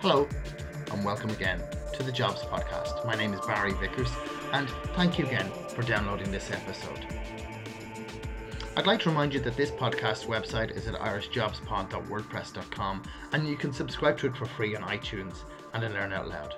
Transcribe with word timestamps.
Hello, 0.00 0.28
and 0.92 1.04
welcome 1.04 1.30
again 1.30 1.62
to 1.94 2.02
the 2.02 2.12
Jobs 2.12 2.42
Podcast. 2.42 3.06
My 3.06 3.14
name 3.14 3.32
is 3.32 3.40
Barry 3.46 3.72
Vickers, 3.72 4.10
and 4.52 4.68
thank 4.94 5.18
you 5.18 5.26
again 5.26 5.50
for 5.70 5.80
downloading 5.82 6.30
this 6.30 6.50
episode. 6.50 7.06
I'd 8.76 8.86
like 8.86 9.00
to 9.00 9.08
remind 9.08 9.32
you 9.32 9.40
that 9.40 9.56
this 9.56 9.70
podcast 9.70 10.26
website 10.26 10.76
is 10.76 10.86
at 10.86 10.96
irishjobspod.wordpress.com, 10.96 13.02
and 13.32 13.48
you 13.48 13.56
can 13.56 13.72
subscribe 13.72 14.18
to 14.18 14.26
it 14.26 14.36
for 14.36 14.44
free 14.44 14.76
on 14.76 14.82
iTunes 14.82 15.38
and 15.72 15.82
in 15.82 15.94
Learn 15.94 16.12
Out 16.12 16.28
Loud. 16.28 16.56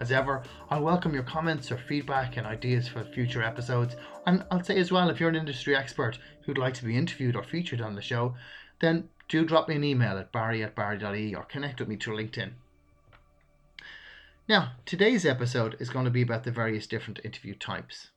As 0.00 0.10
ever, 0.10 0.42
I 0.70 0.78
welcome 0.78 1.12
your 1.12 1.24
comments 1.24 1.70
or 1.70 1.76
feedback 1.76 2.38
and 2.38 2.46
ideas 2.46 2.88
for 2.88 3.04
future 3.04 3.42
episodes. 3.42 3.96
And 4.26 4.44
I'll 4.50 4.64
say 4.64 4.78
as 4.78 4.90
well, 4.90 5.10
if 5.10 5.20
you're 5.20 5.28
an 5.28 5.36
industry 5.36 5.76
expert 5.76 6.18
who'd 6.42 6.58
like 6.58 6.74
to 6.74 6.84
be 6.84 6.96
interviewed 6.96 7.36
or 7.36 7.42
featured 7.42 7.82
on 7.82 7.94
the 7.94 8.02
show, 8.02 8.34
then 8.80 9.08
do 9.28 9.44
drop 9.44 9.68
me 9.68 9.76
an 9.76 9.84
email 9.84 10.18
at 10.18 10.32
barry 10.32 10.62
at 10.62 10.74
barry.ie 10.74 11.34
or 11.34 11.44
connect 11.44 11.80
with 11.80 11.88
me 11.88 11.96
through 11.96 12.16
LinkedIn. 12.16 12.52
Now, 14.48 14.72
today's 14.84 15.26
episode 15.26 15.76
is 15.80 15.90
going 15.90 16.04
to 16.04 16.10
be 16.10 16.22
about 16.22 16.44
the 16.44 16.52
various 16.52 16.86
different 16.86 17.20
interview 17.24 17.54
types. 17.54 18.10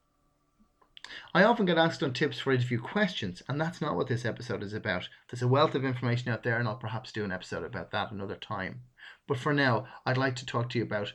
I 1.33 1.43
often 1.43 1.65
get 1.65 1.79
asked 1.79 2.03
on 2.03 2.13
tips 2.13 2.39
for 2.39 2.51
interview 2.51 2.79
questions, 2.79 3.41
and 3.47 3.59
that's 3.59 3.81
not 3.81 3.95
what 3.95 4.07
this 4.07 4.25
episode 4.25 4.61
is 4.61 4.73
about. 4.73 5.09
There's 5.29 5.41
a 5.41 5.47
wealth 5.47 5.73
of 5.73 5.83
information 5.83 6.31
out 6.31 6.43
there, 6.43 6.59
and 6.59 6.67
I'll 6.67 6.75
perhaps 6.75 7.11
do 7.11 7.23
an 7.23 7.31
episode 7.31 7.63
about 7.63 7.89
that 7.91 8.11
another 8.11 8.35
time. 8.35 8.81
But 9.27 9.39
for 9.39 9.53
now, 9.53 9.87
I'd 10.05 10.17
like 10.17 10.35
to 10.35 10.45
talk 10.45 10.69
to 10.69 10.77
you 10.77 10.83
about 10.83 11.13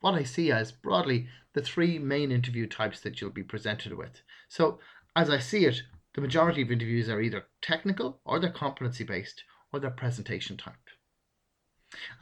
what 0.00 0.14
I 0.14 0.24
see 0.24 0.50
as 0.50 0.72
broadly 0.72 1.28
the 1.52 1.62
three 1.62 1.98
main 1.98 2.32
interview 2.32 2.66
types 2.66 3.00
that 3.00 3.20
you'll 3.20 3.30
be 3.30 3.44
presented 3.44 3.92
with. 3.92 4.20
So, 4.48 4.80
as 5.14 5.30
I 5.30 5.38
see 5.38 5.64
it, 5.64 5.82
the 6.16 6.22
majority 6.22 6.62
of 6.62 6.72
interviews 6.72 7.10
are 7.10 7.20
either 7.20 7.44
technical 7.60 8.20
or 8.24 8.40
they're 8.40 8.50
competency 8.50 9.04
based 9.04 9.44
or 9.70 9.78
they're 9.78 9.90
presentation 9.90 10.56
type. 10.56 10.74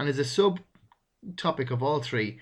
And 0.00 0.08
as 0.08 0.18
a 0.18 0.24
sub 0.24 0.58
topic 1.36 1.70
of 1.70 1.80
all 1.80 2.02
three, 2.02 2.40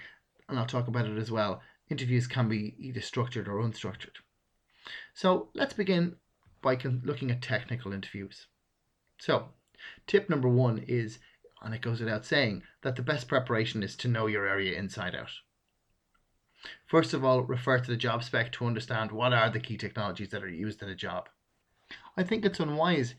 and 0.48 0.58
I'll 0.58 0.64
talk 0.64 0.88
about 0.88 1.06
it 1.06 1.18
as 1.18 1.30
well, 1.30 1.60
interviews 1.90 2.26
can 2.26 2.48
be 2.48 2.74
either 2.78 3.02
structured 3.02 3.48
or 3.48 3.60
unstructured. 3.60 4.16
So 5.12 5.50
let's 5.54 5.74
begin 5.74 6.16
by 6.62 6.78
looking 7.04 7.30
at 7.30 7.42
technical 7.42 7.92
interviews. 7.92 8.46
So, 9.18 9.50
tip 10.06 10.30
number 10.30 10.48
one 10.48 10.78
is 10.88 11.18
and 11.60 11.74
it 11.74 11.82
goes 11.82 12.00
without 12.00 12.24
saying 12.24 12.62
that 12.80 12.96
the 12.96 13.02
best 13.02 13.28
preparation 13.28 13.82
is 13.82 13.94
to 13.96 14.08
know 14.08 14.26
your 14.26 14.46
area 14.46 14.76
inside 14.78 15.14
out. 15.14 15.30
First 16.86 17.12
of 17.12 17.24
all, 17.24 17.42
refer 17.42 17.78
to 17.78 17.90
the 17.90 17.96
job 17.96 18.24
spec 18.24 18.52
to 18.52 18.64
understand 18.64 19.12
what 19.12 19.34
are 19.34 19.50
the 19.50 19.60
key 19.60 19.76
technologies 19.76 20.30
that 20.30 20.42
are 20.42 20.48
used 20.48 20.82
in 20.82 20.88
a 20.88 20.94
job. 20.94 21.28
I 22.16 22.22
think 22.22 22.44
it's 22.44 22.60
unwise, 22.60 23.14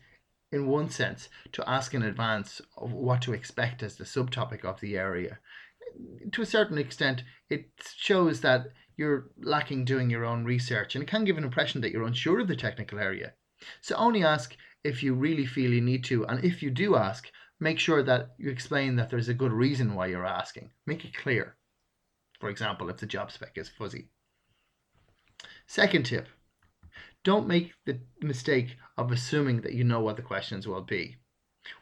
in 0.52 0.66
one 0.66 0.88
sense, 0.88 1.28
to 1.52 1.68
ask 1.68 1.94
in 1.94 2.02
advance 2.02 2.60
what 2.76 3.22
to 3.22 3.32
expect 3.32 3.82
as 3.82 3.96
the 3.96 4.04
subtopic 4.04 4.64
of 4.64 4.80
the 4.80 4.96
area. 4.96 5.38
To 6.32 6.42
a 6.42 6.46
certain 6.46 6.78
extent, 6.78 7.24
it 7.50 7.70
shows 7.96 8.40
that 8.40 8.66
you're 8.96 9.30
lacking 9.38 9.84
doing 9.84 10.10
your 10.10 10.24
own 10.24 10.44
research 10.44 10.94
and 10.94 11.02
it 11.02 11.08
can 11.08 11.24
give 11.24 11.36
an 11.36 11.44
impression 11.44 11.80
that 11.80 11.90
you're 11.90 12.06
unsure 12.06 12.40
of 12.40 12.48
the 12.48 12.56
technical 12.56 12.98
area. 12.98 13.32
So 13.80 13.96
only 13.96 14.24
ask 14.24 14.56
if 14.84 15.02
you 15.02 15.14
really 15.14 15.46
feel 15.46 15.72
you 15.72 15.80
need 15.80 16.04
to, 16.04 16.24
and 16.26 16.44
if 16.44 16.62
you 16.62 16.70
do 16.70 16.94
ask, 16.96 17.30
make 17.58 17.78
sure 17.78 18.02
that 18.02 18.34
you 18.38 18.50
explain 18.50 18.96
that 18.96 19.10
there's 19.10 19.28
a 19.28 19.34
good 19.34 19.52
reason 19.52 19.94
why 19.94 20.06
you're 20.06 20.26
asking. 20.26 20.70
Make 20.86 21.04
it 21.04 21.14
clear. 21.14 21.56
For 22.38 22.50
example, 22.50 22.90
if 22.90 22.98
the 22.98 23.06
job 23.06 23.32
spec 23.32 23.56
is 23.56 23.68
fuzzy. 23.68 24.08
Second 25.66 26.04
tip 26.04 26.28
don't 27.24 27.48
make 27.48 27.72
the 27.86 27.98
mistake 28.20 28.76
of 28.96 29.10
assuming 29.10 29.62
that 29.62 29.72
you 29.72 29.82
know 29.82 30.00
what 30.00 30.16
the 30.16 30.22
questions 30.22 30.68
will 30.68 30.82
be. 30.82 31.16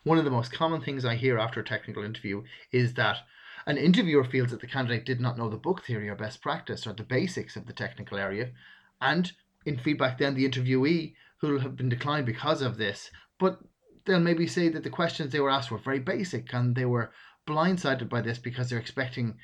One 0.05 0.17
of 0.17 0.25
the 0.25 0.31
most 0.31 0.53
common 0.53 0.81
things 0.81 1.05
I 1.05 1.17
hear 1.17 1.39
after 1.39 1.61
a 1.61 1.65
technical 1.65 2.05
interview 2.05 2.45
is 2.71 2.95
that 2.95 3.19
an 3.67 3.77
interviewer 3.77 4.25
feels 4.25 4.51
that 4.51 4.61
the 4.61 4.67
candidate 4.67 5.05
did 5.05 5.21
not 5.21 5.37
know 5.37 5.49
the 5.49 5.57
book 5.57 5.85
theory 5.85 6.09
or 6.09 6.15
best 6.15 6.41
practice 6.41 6.87
or 6.87 6.93
the 6.93 7.03
basics 7.03 7.57
of 7.57 7.67
the 7.67 7.73
technical 7.73 8.19
area, 8.19 8.53
and 9.01 9.33
in 9.65 9.77
feedback, 9.79 10.19
then 10.19 10.35
the 10.35 10.49
interviewee 10.49 11.15
who 11.39 11.49
will 11.49 11.61
have 11.61 11.77
been 11.77 11.89
declined 11.89 12.27
because 12.27 12.63
of 12.63 12.79
this, 12.79 13.11
but 13.39 13.61
they'll 14.05 14.21
maybe 14.21 14.47
say 14.47 14.69
that 14.69 14.83
the 14.83 14.91
questions 14.91 15.33
they 15.33 15.41
were 15.41 15.51
asked 15.51 15.71
were 15.71 15.79
very 15.79 16.01
basic 16.01 16.53
and 16.53 16.75
they 16.75 16.85
were 16.85 17.13
blindsided 17.47 18.09
by 18.09 18.21
this 18.21 18.39
because 18.39 18.71
they're 18.71 18.79
expecting 18.79 19.37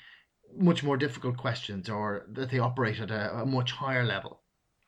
much 0.57 0.83
more 0.83 0.97
difficult 0.97 1.37
questions 1.37 1.89
or 1.89 2.27
that 2.29 2.51
they 2.51 2.59
operate 2.59 3.01
at 3.01 3.11
a, 3.11 3.41
a 3.41 3.47
much 3.47 3.73
higher 3.73 4.05
level. 4.05 4.41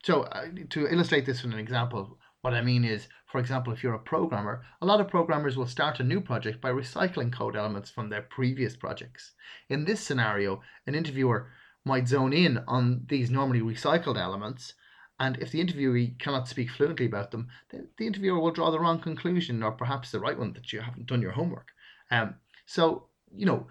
So, 0.03 0.23
uh, 0.23 0.47
to 0.71 0.87
illustrate 0.89 1.27
this 1.27 1.43
with 1.43 1.53
an 1.53 1.59
example, 1.59 2.19
what 2.43 2.55
I 2.55 2.63
mean 2.63 2.85
is, 2.85 3.09
for 3.27 3.39
example, 3.39 3.73
if 3.73 3.83
you're 3.83 3.95
a 3.95 3.99
programmer, 3.99 4.65
a 4.81 4.87
lot 4.87 5.01
of 5.01 5.09
programmers 5.09 5.57
will 5.57 5.67
start 5.67 6.01
a 6.01 6.05
new 6.05 6.21
project 6.21 6.61
by 6.61 6.71
recycling 6.71 7.33
code 7.33 7.55
elements 7.55 7.91
from 7.91 8.09
their 8.09 8.23
previous 8.23 8.77
projects. 8.77 9.33
In 9.69 9.85
this 9.85 10.01
scenario, 10.01 10.63
an 10.87 10.95
interviewer 10.95 11.51
might 11.85 12.09
zone 12.09 12.33
in 12.33 12.59
on 12.67 13.05
these 13.09 13.31
normally 13.31 13.61
recycled 13.61 14.19
elements 14.19 14.75
and 15.21 15.37
if 15.37 15.53
the 15.53 15.63
interviewee 15.63 16.19
cannot 16.19 16.49
speak 16.49 16.71
fluently 16.71 17.05
about 17.05 17.31
them, 17.31 17.49
the, 17.69 17.87
the 17.99 18.07
interviewer 18.07 18.41
will 18.41 18.53
draw 18.53 18.71
the 18.71 18.81
wrong 18.81 18.99
conclusion 18.99 19.63
or 19.63 19.71
perhaps 19.71 20.11
the 20.11 20.19
right 20.19 20.39
one 20.39 20.55
that 20.55 20.73
you 20.73 20.81
haven't 20.81 21.07
done 21.07 21.21
your 21.21 21.33
homework. 21.33 21.69
Um, 22.11 22.37
so, 22.65 23.09
you 23.31 23.45
know, 23.45 23.67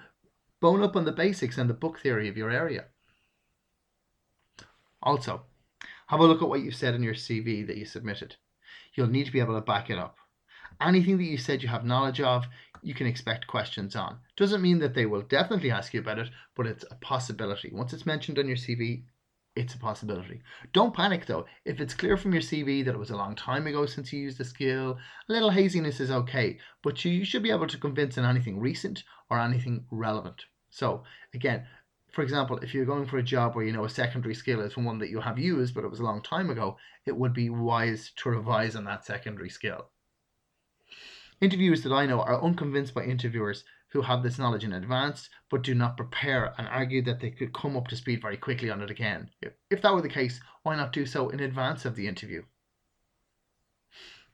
bone 0.62 0.84
up 0.84 0.96
on 0.96 1.06
the 1.06 1.12
basics 1.12 1.58
and 1.58 1.68
the 1.68 1.74
book 1.74 2.00
theory 2.00 2.30
of 2.30 2.38
your 2.38 2.52
area. 2.52 2.86
Also, 5.02 5.42
have 6.10 6.20
a 6.20 6.26
look 6.26 6.42
at 6.42 6.50
what 6.50 6.62
you've 6.62 6.76
said 6.76 6.96
in 6.96 7.04
your 7.04 7.14
CV 7.14 7.66
that 7.68 7.78
you 7.78 7.86
submitted. 7.86 8.36
You'll 8.96 9.08
need 9.08 9.28
to 9.28 9.32
be 9.32 9.40
able 9.40 9.54
to 9.54 9.62
back 9.62 9.92
it 9.92 10.00
up. 10.00 10.16
Anything 10.82 11.18
that 11.18 11.24
you 11.24 11.38
said 11.38 11.62
you 11.62 11.70
have 11.70 11.86
knowledge 11.86 12.20
of, 12.20 12.48
you 12.82 12.96
can 12.96 13.06
expect 13.06 13.46
questions 13.46 13.96
on. 13.96 14.18
Doesn't 14.36 14.64
mean 14.64 14.80
that 14.80 14.96
they 14.96 15.06
will 15.06 15.22
definitely 15.22 15.70
ask 15.70 15.94
you 15.94 16.00
about 16.00 16.18
it, 16.18 16.30
but 16.56 16.66
it's 16.66 16.84
a 16.90 16.96
possibility. 16.96 17.70
Once 17.72 17.94
it's 17.94 18.08
mentioned 18.08 18.40
on 18.40 18.48
your 18.48 18.58
CV, 18.58 19.04
it's 19.56 19.76
a 19.76 19.78
possibility. 19.78 20.42
Don't 20.74 20.96
panic 20.96 21.28
though. 21.28 21.46
If 21.64 21.80
it's 21.80 21.94
clear 21.94 22.18
from 22.18 22.34
your 22.34 22.42
CV 22.42 22.84
that 22.86 22.96
it 22.96 23.00
was 23.00 23.12
a 23.12 23.16
long 23.16 23.36
time 23.36 23.68
ago 23.68 23.86
since 23.86 24.12
you 24.12 24.20
used 24.20 24.40
the 24.40 24.46
skill, 24.46 24.98
a 25.30 25.32
little 25.32 25.52
haziness 25.52 26.00
is 26.00 26.10
okay, 26.10 26.58
but 26.82 27.06
you 27.06 27.24
should 27.24 27.44
be 27.44 27.52
able 27.52 27.68
to 27.68 27.78
convince 27.78 28.18
in 28.18 28.26
anything 28.26 28.60
recent 28.60 29.04
or 29.30 29.40
anything 29.40 29.86
relevant. 29.92 30.44
So, 30.72 31.04
again, 31.36 31.66
for 32.12 32.24
example, 32.24 32.58
if 32.58 32.74
you're 32.74 32.86
going 32.86 33.06
for 33.06 33.18
a 33.18 33.24
job 33.24 33.56
where 33.56 33.66
you 33.66 33.72
know 33.72 33.86
a 33.86 33.90
secondary 33.90 34.36
skill 34.36 34.62
is 34.62 34.76
one 34.76 35.00
that 35.00 35.10
you 35.10 35.20
have 35.20 35.38
used 35.40 35.74
but 35.74 35.84
it 35.84 35.90
was 35.90 36.00
a 36.00 36.04
long 36.04 36.22
time 36.22 36.50
ago, 36.50 36.78
it 37.06 37.16
would 37.16 37.34
be 37.34 37.50
wise 37.50 38.12
to 38.18 38.30
revise 38.30 38.76
on 38.76 38.86
that 38.86 39.06
secondary 39.06 39.50
skill. 39.50 39.90
Interviewers 41.42 41.84
that 41.84 41.94
I 41.94 42.06
know 42.06 42.22
are 42.22 42.44
unconvinced 42.44 42.94
by 42.94 43.04
interviewers 43.04 43.64
who 43.90 44.02
have 44.02 44.24
this 44.24 44.38
knowledge 44.38 44.64
in 44.64 44.74
advance 44.74 45.30
but 45.50 45.64
do 45.64 45.74
not 45.74 45.98
prepare 45.98 46.54
and 46.58 46.68
argue 46.68 47.02
that 47.04 47.20
they 47.20 47.32
could 47.32 47.54
come 47.54 47.78
up 47.78 47.88
to 47.88 47.96
speed 47.96 48.22
very 48.22 48.38
quickly 48.38 48.70
on 48.70 48.82
it 48.82 48.90
again. 48.90 49.30
If 49.70 49.82
that 49.82 49.94
were 49.94 50.02
the 50.02 50.10
case, 50.10 50.42
why 50.64 50.76
not 50.76 50.94
do 50.94 51.06
so 51.06 51.30
in 51.30 51.40
advance 51.40 51.86
of 51.86 51.96
the 51.96 52.08
interview? 52.08 52.44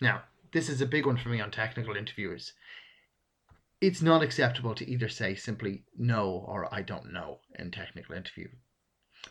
Now, 0.01 0.23
this 0.51 0.69
is 0.69 0.81
a 0.81 0.85
big 0.85 1.05
one 1.05 1.17
for 1.17 1.29
me 1.29 1.39
on 1.39 1.51
technical 1.51 1.95
interviewers. 1.95 2.53
It's 3.85 4.01
not 4.01 4.23
acceptable 4.23 4.73
to 4.73 4.89
either 4.89 5.07
say 5.07 5.35
simply 5.35 5.83
no 5.95 6.27
or 6.47 6.73
I 6.73 6.81
don't 6.81 7.13
know 7.13 7.41
in 7.59 7.69
technical 7.69 8.15
interview. 8.15 8.49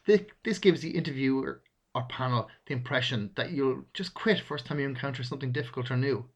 This 0.06 0.60
gives 0.60 0.80
the 0.80 0.92
interviewer 0.92 1.64
or 1.92 2.04
panel 2.04 2.48
the 2.66 2.74
impression 2.74 3.32
that 3.34 3.50
you'll 3.50 3.86
just 3.94 4.14
quit 4.14 4.38
first 4.38 4.64
time 4.64 4.78
you 4.78 4.86
encounter 4.86 5.24
something 5.24 5.50
difficult 5.50 5.90
or 5.90 5.96
new. 5.96 6.28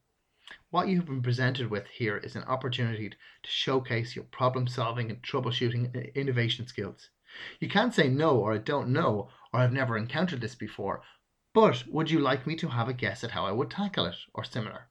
What 0.70 0.88
you've 0.88 1.06
been 1.06 1.22
presented 1.22 1.70
with 1.70 1.86
here 1.86 2.16
is 2.16 2.34
an 2.34 2.42
opportunity 2.42 3.08
to 3.10 3.16
showcase 3.44 4.16
your 4.16 4.24
problem 4.24 4.66
solving 4.66 5.10
and 5.10 5.22
troubleshooting 5.22 5.94
and 5.94 6.06
innovation 6.16 6.66
skills. 6.66 7.10
You 7.60 7.68
can't 7.68 7.94
say 7.94 8.08
no 8.08 8.36
or 8.36 8.52
I 8.52 8.58
don't 8.58 8.88
know 8.88 9.30
or 9.52 9.60
I've 9.60 9.72
never 9.72 9.96
encountered 9.96 10.40
this 10.40 10.56
before, 10.56 11.02
but 11.54 11.86
would 11.86 12.10
you 12.10 12.18
like 12.18 12.48
me 12.48 12.56
to 12.56 12.70
have 12.70 12.88
a 12.88 12.94
guess 12.94 13.22
at 13.22 13.30
how 13.30 13.46
I 13.46 13.52
would 13.52 13.70
tackle 13.70 14.06
it 14.06 14.16
or 14.34 14.42
similar? 14.42 14.88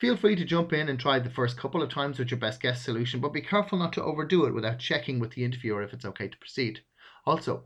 Feel 0.00 0.16
free 0.16 0.36
to 0.36 0.44
jump 0.44 0.72
in 0.72 0.88
and 0.88 0.98
try 0.98 1.18
the 1.18 1.30
first 1.30 1.56
couple 1.56 1.82
of 1.82 1.90
times 1.90 2.18
with 2.18 2.30
your 2.30 2.38
best 2.38 2.60
guess 2.60 2.82
solution, 2.82 3.20
but 3.20 3.32
be 3.32 3.40
careful 3.40 3.78
not 3.78 3.92
to 3.94 4.02
overdo 4.02 4.44
it 4.46 4.54
without 4.54 4.78
checking 4.78 5.18
with 5.18 5.32
the 5.32 5.44
interviewer 5.44 5.82
if 5.82 5.92
it's 5.92 6.04
okay 6.04 6.28
to 6.28 6.38
proceed. 6.38 6.80
Also, 7.26 7.64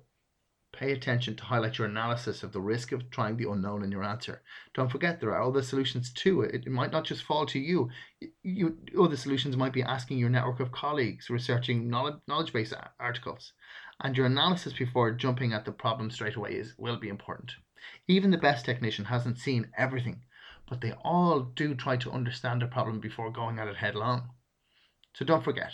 Pay 0.72 0.92
attention 0.92 1.36
to 1.36 1.44
highlight 1.44 1.76
your 1.76 1.86
analysis 1.86 2.42
of 2.42 2.52
the 2.52 2.60
risk 2.62 2.92
of 2.92 3.10
trying 3.10 3.36
the 3.36 3.50
unknown 3.50 3.84
in 3.84 3.92
your 3.92 4.02
answer. 4.02 4.42
Don't 4.72 4.90
forget 4.90 5.20
there 5.20 5.34
are 5.34 5.42
other 5.42 5.60
solutions 5.60 6.10
too. 6.10 6.40
It, 6.40 6.66
might 6.66 6.90
not 6.90 7.04
just 7.04 7.24
fall 7.24 7.44
to 7.44 7.58
you. 7.58 7.90
you. 8.42 8.78
Other 8.98 9.18
solutions 9.18 9.54
might 9.54 9.74
be 9.74 9.82
asking 9.82 10.16
your 10.16 10.30
network 10.30 10.60
of 10.60 10.72
colleagues, 10.72 11.28
researching 11.28 11.90
knowledge, 11.90 12.16
knowledge 12.26 12.54
base 12.54 12.72
articles, 12.98 13.52
and 14.00 14.16
your 14.16 14.24
analysis 14.24 14.72
before 14.72 15.10
jumping 15.10 15.52
at 15.52 15.66
the 15.66 15.72
problem 15.72 16.10
straight 16.10 16.36
away 16.36 16.54
is 16.54 16.72
will 16.78 16.96
be 16.96 17.10
important. 17.10 17.52
Even 18.08 18.30
the 18.30 18.38
best 18.38 18.64
technician 18.64 19.04
hasn't 19.04 19.38
seen 19.38 19.70
everything, 19.76 20.24
but 20.72 20.80
they 20.80 20.94
all 21.04 21.40
do 21.40 21.74
try 21.74 21.98
to 21.98 22.10
understand 22.10 22.62
the 22.62 22.66
problem 22.66 22.98
before 22.98 23.30
going 23.30 23.58
at 23.58 23.68
it 23.68 23.76
headlong. 23.76 24.30
So 25.12 25.22
don't 25.22 25.44
forget, 25.44 25.70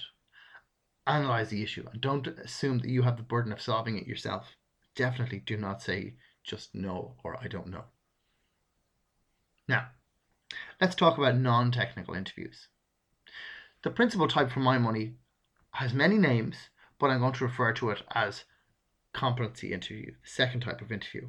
analyze 1.07 1.51
the 1.51 1.63
issue 1.63 1.87
and 1.93 2.01
don't 2.01 2.27
assume 2.27 2.81
that 2.81 2.91
you 2.91 3.03
have 3.03 3.17
the 3.17 3.23
burden 3.23 3.53
of 3.53 3.61
solving 3.61 3.97
it 3.97 4.09
yourself 4.09 4.57
definitely 4.97 5.39
do 5.39 5.57
not 5.57 5.81
say 5.81 6.15
just 6.43 6.75
no 6.75 7.15
or 7.23 7.39
I 7.41 7.47
don't 7.47 7.69
know. 7.69 7.85
Now, 9.69 9.91
let's 10.81 10.97
talk 10.97 11.17
about 11.17 11.37
non 11.37 11.71
technical 11.71 12.15
interviews. 12.15 12.67
The 13.85 13.91
principal 13.91 14.27
type 14.27 14.51
for 14.51 14.59
my 14.59 14.79
money 14.79 15.15
has 15.75 15.95
many 15.95 16.19
names, 16.19 16.71
but 16.99 17.11
I'm 17.11 17.21
going 17.21 17.35
to 17.35 17.45
refer 17.45 17.73
to 17.75 17.91
it 17.91 18.03
as 18.17 18.43
competency 19.13 19.73
interview, 19.73 20.11
the 20.11 20.29
second 20.29 20.63
type 20.63 20.81
of 20.81 20.91
interview. 20.91 21.29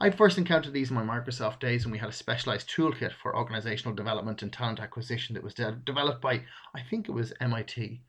I 0.00 0.10
first 0.10 0.38
encountered 0.38 0.72
these 0.72 0.90
in 0.90 0.96
my 0.96 1.02
Microsoft 1.02 1.60
days 1.60 1.84
when 1.84 1.92
we 1.92 1.98
had 1.98 2.08
a 2.08 2.12
specialized 2.12 2.68
toolkit 2.68 3.12
for 3.12 3.36
organizational 3.36 3.94
development 3.94 4.42
and 4.42 4.52
talent 4.52 4.80
acquisition 4.80 5.34
that 5.34 5.42
was 5.42 5.54
de- 5.54 5.80
developed 5.84 6.20
by, 6.20 6.44
I 6.74 6.82
think 6.82 7.08
it 7.08 7.12
was 7.12 7.32
MIT. 7.40 8.02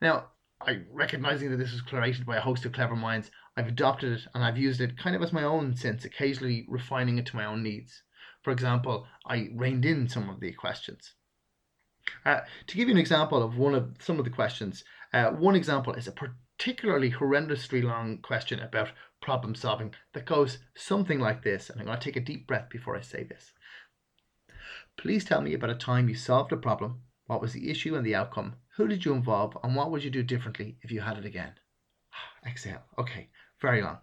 Now, 0.00 0.30
I 0.60 0.82
recognizing 0.90 1.50
that 1.50 1.56
this 1.56 1.72
was 1.72 1.82
created 1.82 2.26
by 2.26 2.36
a 2.36 2.40
host 2.40 2.64
of 2.64 2.72
clever 2.72 2.96
minds, 2.96 3.30
I've 3.56 3.68
adopted 3.68 4.12
it 4.12 4.26
and 4.34 4.44
I've 4.44 4.58
used 4.58 4.80
it 4.80 4.98
kind 4.98 5.14
of 5.14 5.22
as 5.22 5.32
my 5.32 5.44
own 5.44 5.76
since, 5.76 6.04
occasionally 6.04 6.66
refining 6.68 7.18
it 7.18 7.26
to 7.26 7.36
my 7.36 7.44
own 7.44 7.62
needs. 7.62 8.02
For 8.42 8.50
example, 8.50 9.06
I 9.26 9.50
reined 9.54 9.84
in 9.84 10.08
some 10.08 10.28
of 10.28 10.40
the 10.40 10.52
questions. 10.52 11.14
Uh, 12.24 12.40
to 12.66 12.76
give 12.76 12.88
you 12.88 12.94
an 12.94 13.00
example 13.00 13.42
of 13.42 13.56
one 13.56 13.74
of 13.74 13.96
some 14.00 14.18
of 14.18 14.24
the 14.24 14.30
questions, 14.30 14.84
uh, 15.12 15.30
one 15.30 15.54
example 15.54 15.92
is 15.92 16.08
a 16.08 16.12
particularly 16.58 17.12
horrendously 17.12 17.82
long 17.84 18.18
question 18.18 18.58
about 18.58 18.90
problem 19.20 19.54
solving 19.54 19.94
that 20.12 20.26
goes 20.26 20.58
something 20.74 21.20
like 21.20 21.42
this. 21.42 21.70
And 21.70 21.80
I'm 21.80 21.86
going 21.86 21.98
to 21.98 22.04
take 22.04 22.16
a 22.16 22.20
deep 22.20 22.48
breath 22.48 22.68
before 22.68 22.96
I 22.96 23.00
say 23.00 23.22
this. 23.22 23.52
Please 24.96 25.24
tell 25.24 25.40
me 25.40 25.54
about 25.54 25.70
a 25.70 25.76
time 25.76 26.08
you 26.08 26.16
solved 26.16 26.52
a 26.52 26.56
problem. 26.56 27.02
What 27.26 27.40
was 27.40 27.52
the 27.52 27.70
issue 27.70 27.94
and 27.94 28.04
the 28.04 28.16
outcome? 28.16 28.56
Who 28.76 28.88
did 28.88 29.04
you 29.04 29.12
involve? 29.12 29.56
And 29.62 29.76
what 29.76 29.92
would 29.92 30.02
you 30.02 30.10
do 30.10 30.24
differently 30.24 30.78
if 30.82 30.90
you 30.90 31.00
had 31.00 31.16
it 31.16 31.24
again? 31.24 31.52
Exhale. 32.46 32.82
Okay, 32.98 33.28
very 33.60 33.80
long. 33.80 33.98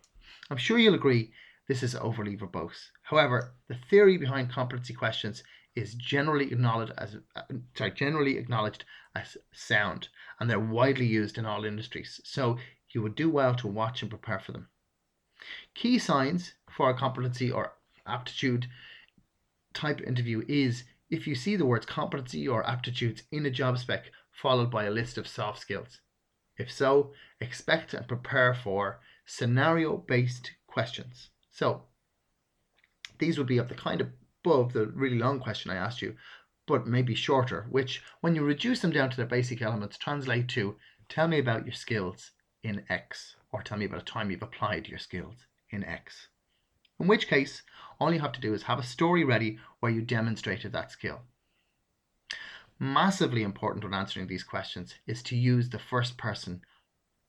I'm 0.50 0.58
sure 0.58 0.78
you'll 0.78 0.96
agree 0.96 1.34
this 1.68 1.84
is 1.84 1.96
overly 1.96 2.38
verbose. 2.38 2.92
However, 3.04 3.54
the 3.68 3.76
theory 3.90 4.18
behind 4.18 4.50
competency 4.50 4.94
questions 4.94 5.44
is 5.76 5.94
generally 5.94 6.52
acknowledged 6.52 6.94
as 6.98 7.18
uh, 7.36 7.42
sorry, 7.76 7.92
generally 7.92 8.38
acknowledged 8.38 8.86
as 9.16 9.38
sound, 9.52 10.08
and 10.40 10.50
they're 10.50 10.60
widely 10.60 11.06
used 11.06 11.38
in 11.38 11.46
all 11.46 11.66
industries. 11.66 12.22
So 12.24 12.58
you 12.92 13.02
would 13.02 13.16
do 13.16 13.30
well 13.30 13.56
to 13.56 13.68
watch 13.68 14.02
and 14.02 14.10
prepare 14.10 14.40
for 14.40 14.52
them. 14.52 14.70
Key 15.74 16.00
signs 16.00 16.54
for 16.70 16.90
a 16.90 16.98
competency 16.98 17.52
or 17.52 17.74
aptitude 18.06 18.68
type 19.74 20.00
interview 20.02 20.44
is 20.48 20.86
if 21.10 21.28
you 21.28 21.36
see 21.36 21.56
the 21.56 21.66
words 21.66 21.86
competency 21.86 22.48
or 22.48 22.68
aptitudes 22.68 23.24
in 23.32 23.46
a 23.46 23.52
job 23.52 23.78
spec 23.78 24.12
followed 24.32 24.72
by 24.72 24.86
a 24.86 24.92
list 24.92 25.18
of 25.18 25.28
soft 25.28 25.60
skills. 25.60 26.02
If 26.58 26.72
so, 26.72 27.14
expect 27.42 27.94
and 27.94 28.08
prepare 28.08 28.54
for 28.54 29.02
scenario 29.26 29.98
based 29.98 30.52
questions. 30.68 31.30
So, 31.52 31.84
these 33.20 33.38
would 33.38 33.48
be 33.48 33.58
of 33.58 33.70
the 33.70 33.76
kind 33.76 34.02
of 34.02 34.12
above 34.46 34.74
the 34.74 34.88
really 34.88 35.18
long 35.18 35.40
question 35.40 35.72
I 35.72 35.76
asked 35.76 36.02
you, 36.02 36.16
but 36.68 36.86
maybe 36.88 37.16
shorter, 37.16 37.66
which, 37.70 38.04
when 38.22 38.36
you 38.36 38.44
reduce 38.44 38.80
them 38.80 38.92
down 38.92 39.10
to 39.10 39.18
their 39.18 39.26
basic 39.26 39.62
elements, 39.62 39.98
translate 39.98 40.48
to 40.50 40.78
tell 41.10 41.28
me 41.28 41.40
about 41.40 41.66
your 41.66 41.74
skills 41.74 42.32
in 42.64 42.84
X, 42.90 43.36
or 43.52 43.62
tell 43.62 43.78
me 43.78 43.86
about 43.86 44.02
a 44.02 44.06
time 44.06 44.30
you've 44.32 44.44
applied 44.44 44.88
your 44.88 45.00
skills 45.00 45.36
in 45.70 45.84
X. 45.84 46.28
In 47.00 47.08
which 47.08 47.28
case, 47.28 47.64
all 48.00 48.14
you 48.14 48.20
have 48.20 48.32
to 48.34 48.42
do 48.42 48.54
is 48.54 48.64
have 48.64 48.80
a 48.80 48.84
story 48.84 49.24
ready 49.24 49.60
where 49.80 49.92
you 49.92 50.02
demonstrated 50.02 50.72
that 50.74 50.92
skill. 50.92 51.22
Massively 52.80 53.44
important 53.44 53.84
when 53.84 53.94
answering 53.94 54.28
these 54.28 54.44
questions 54.44 54.96
is 55.08 55.24
to 55.24 55.36
use 55.36 55.70
the 55.70 55.80
first 55.80 56.18
person 56.18 56.62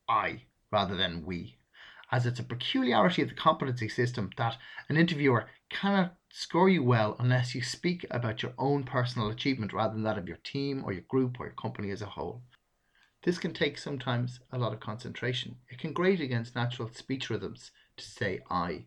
I 0.09 0.43
rather 0.71 0.97
than 0.97 1.25
we, 1.25 1.57
as 2.11 2.27
it's 2.27 2.41
a 2.41 2.45
peculiarity 2.45 3.23
of 3.23 3.29
the 3.29 3.35
competency 3.35 3.89
system 3.89 4.31
that 4.37 4.57
an 4.89 4.97
interviewer 4.97 5.49
cannot 5.71 6.17
score 6.31 6.69
you 6.69 6.83
well 6.83 7.17
unless 7.19 7.55
you 7.55 7.63
speak 7.63 8.05
about 8.11 8.43
your 8.43 8.53
own 8.59 8.85
personal 8.85 9.29
achievement 9.29 9.73
rather 9.73 9.95
than 9.95 10.03
that 10.03 10.19
of 10.19 10.29
your 10.29 10.39
team 10.39 10.83
or 10.85 10.93
your 10.93 11.05
group 11.09 11.41
or 11.41 11.47
your 11.47 11.55
company 11.55 11.91
as 11.91 12.03
a 12.03 12.07
whole. 12.07 12.43
This 13.23 13.39
can 13.39 13.53
take 13.53 13.79
sometimes 13.79 14.41
a 14.53 14.59
lot 14.59 14.73
of 14.73 14.81
concentration. 14.81 15.57
It 15.69 15.79
can 15.79 15.93
grate 15.93 16.21
against 16.21 16.55
natural 16.55 16.91
speech 16.93 17.29
rhythms 17.29 17.73
to 17.97 18.05
say 18.05 18.41
I. 18.51 18.87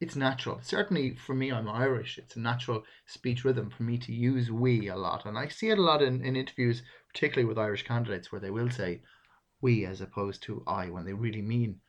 It's 0.00 0.16
natural. 0.16 0.60
Certainly 0.62 1.16
for 1.16 1.34
me, 1.34 1.50
I'm 1.50 1.68
Irish. 1.68 2.18
It's 2.18 2.36
a 2.36 2.40
natural 2.40 2.84
speech 3.06 3.44
rhythm 3.44 3.68
for 3.68 3.82
me 3.82 3.98
to 3.98 4.12
use 4.12 4.50
we 4.50 4.88
a 4.88 4.96
lot. 4.96 5.26
And 5.26 5.36
I 5.36 5.48
see 5.48 5.70
it 5.70 5.78
a 5.78 5.82
lot 5.82 6.02
in, 6.02 6.24
in 6.24 6.36
interviews, 6.36 6.82
particularly 7.12 7.48
with 7.48 7.58
Irish 7.58 7.84
candidates, 7.84 8.30
where 8.30 8.40
they 8.40 8.50
will 8.50 8.70
say 8.70 9.02
we 9.60 9.84
as 9.84 10.00
opposed 10.00 10.42
to 10.44 10.62
I 10.66 10.88
when 10.90 11.04
they 11.04 11.12
really 11.12 11.42
mean 11.42 11.80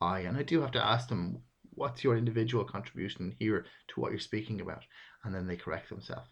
I. 0.00 0.20
And 0.20 0.36
I 0.36 0.42
do 0.42 0.60
have 0.60 0.72
to 0.72 0.84
ask 0.84 1.08
them 1.08 1.42
what's 1.74 2.04
your 2.04 2.16
individual 2.16 2.64
contribution 2.64 3.34
here 3.38 3.66
to 3.88 4.00
what 4.00 4.10
you're 4.10 4.20
speaking 4.20 4.60
about? 4.60 4.84
And 5.24 5.34
then 5.34 5.46
they 5.46 5.56
correct 5.56 5.88
themselves. 5.88 6.28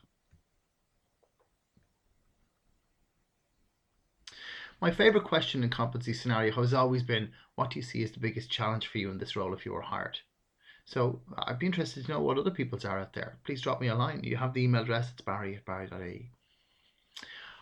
My 4.80 4.90
favourite 4.90 5.26
question 5.26 5.62
in 5.62 5.70
competency 5.70 6.12
scenario 6.12 6.52
has 6.54 6.74
always 6.74 7.04
been 7.04 7.30
what 7.54 7.70
do 7.70 7.78
you 7.78 7.84
see 7.84 8.02
as 8.02 8.10
the 8.10 8.18
biggest 8.18 8.50
challenge 8.50 8.88
for 8.88 8.98
you 8.98 9.10
in 9.10 9.18
this 9.18 9.36
role 9.36 9.54
if 9.54 9.64
you 9.64 9.72
were 9.72 9.82
hired? 9.82 10.18
So 10.84 11.20
I'd 11.38 11.60
be 11.60 11.66
interested 11.66 12.04
to 12.04 12.10
know 12.10 12.20
what 12.20 12.36
other 12.36 12.50
people's 12.50 12.84
are 12.84 12.98
out 12.98 13.12
there. 13.12 13.38
Please 13.44 13.60
drop 13.60 13.80
me 13.80 13.86
a 13.86 13.94
line. 13.94 14.24
You 14.24 14.36
have 14.36 14.52
the 14.52 14.64
email 14.64 14.82
address, 14.82 15.10
it's 15.12 15.20
barry 15.20 15.56
at 15.56 15.64
barry.ie. 15.64 16.30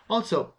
Also, 0.09 0.55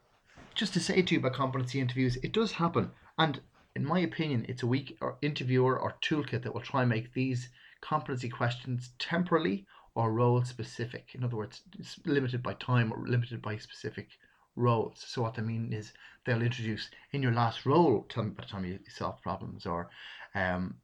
just 0.53 0.73
to 0.73 0.79
say 0.79 1.01
to 1.01 1.15
you 1.15 1.19
about 1.19 1.33
competency 1.33 1.79
interviews, 1.79 2.17
it 2.17 2.31
does 2.31 2.51
happen. 2.53 2.91
And 3.17 3.41
in 3.75 3.85
my 3.85 3.99
opinion, 3.99 4.45
it's 4.49 4.63
a 4.63 4.67
weak 4.67 4.97
or 5.01 5.17
interviewer 5.21 5.79
or 5.79 5.95
toolkit 6.01 6.43
that 6.43 6.53
will 6.53 6.61
try 6.61 6.81
and 6.81 6.89
make 6.89 7.13
these 7.13 7.49
competency 7.81 8.29
questions 8.29 8.91
temporally 8.99 9.65
or 9.95 10.11
role 10.11 10.43
specific. 10.43 11.09
In 11.13 11.23
other 11.23 11.37
words, 11.37 11.61
limited 12.05 12.43
by 12.43 12.53
time 12.55 12.91
or 12.91 13.05
limited 13.05 13.41
by 13.41 13.57
specific 13.57 14.09
roles. 14.55 15.03
So 15.07 15.21
what 15.21 15.39
I 15.39 15.41
mean 15.41 15.73
is 15.73 15.93
they'll 16.25 16.41
introduce 16.41 16.89
in 17.11 17.23
your 17.23 17.33
last 17.33 17.65
role, 17.65 18.05
tell 18.09 18.23
me 18.23 18.31
about 18.31 18.47
the 18.47 18.51
time 18.51 18.65
you 18.65 18.79
solved 18.89 19.21
problems 19.21 19.65
or 19.65 19.89
um, 20.35 20.75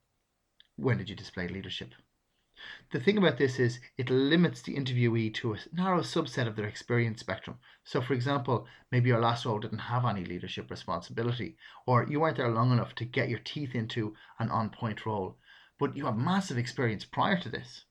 when 0.76 0.98
did 0.98 1.10
you 1.10 1.16
display 1.16 1.48
leadership. 1.48 1.94
The 2.92 3.00
thing 3.00 3.18
about 3.18 3.38
this 3.38 3.60
is 3.60 3.80
it 3.98 4.10
limits 4.10 4.62
the 4.62 4.76
interviewee 4.76 5.34
to 5.36 5.54
a 5.54 5.58
narrow 5.74 6.02
subset 6.02 6.48
of 6.48 6.56
their 6.56 6.68
experience 6.68 7.20
spectrum. 7.20 7.60
So, 7.84 8.02
for 8.02 8.14
example, 8.14 8.66
maybe 8.92 9.10
your 9.10 9.20
last 9.20 9.46
role 9.46 9.60
didn't 9.60 9.80
have 9.80 10.06
any 10.06 10.26
leadership 10.26 10.70
responsibility, 10.70 11.58
or 11.86 12.06
you 12.06 12.20
weren't 12.20 12.38
there 12.38 12.50
long 12.50 12.72
enough 12.72 12.96
to 12.96 13.06
get 13.06 13.30
your 13.30 13.40
teeth 13.40 13.76
into 13.76 14.16
an 14.40 14.50
on 14.50 14.70
point 14.70 15.06
role, 15.06 15.38
but 15.78 15.96
you 15.96 16.06
have 16.06 16.18
massive 16.18 16.58
experience 16.58 17.06
prior 17.06 17.40
to 17.40 17.50
this. 17.50 17.86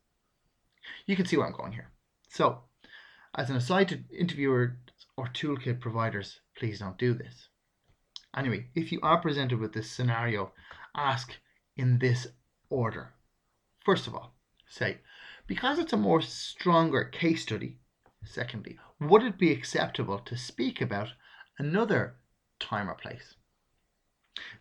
You 1.07 1.17
can 1.17 1.27
see 1.27 1.37
where 1.37 1.47
I'm 1.47 1.53
going 1.53 1.73
here. 1.73 1.91
So, 2.29 2.63
as 3.35 3.51
an 3.51 3.57
aside 3.57 3.89
to 3.89 4.05
interviewers 4.11 4.73
or 5.17 5.27
toolkit 5.29 5.81
providers, 5.81 6.41
please 6.57 6.79
don't 6.79 6.99
do 6.99 7.15
this. 7.15 7.49
Anyway, 8.37 8.69
if 8.75 8.93
you 8.93 9.01
are 9.03 9.21
presented 9.21 9.59
with 9.59 9.73
this 9.73 9.91
scenario, 9.91 10.53
ask 10.95 11.33
in 11.77 11.99
this 11.99 12.27
order. 12.71 13.15
First 13.85 14.07
of 14.07 14.15
all, 14.15 14.36
say, 14.69 14.99
because 15.47 15.79
it's 15.79 15.93
a 15.93 15.97
more 15.97 16.21
stronger 16.21 17.05
case 17.05 17.43
study, 17.43 17.79
secondly, 18.25 18.79
would 19.01 19.23
it 19.23 19.39
be 19.39 19.53
acceptable 19.53 20.19
to 20.19 20.37
speak 20.37 20.81
about 20.81 21.09
another 21.59 22.17
time 22.59 22.91
or 22.91 22.95
place? 22.95 23.37